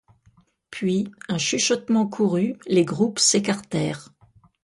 [0.71, 4.09] Puis, un chuchotement courut, les groupes s'écartèrent.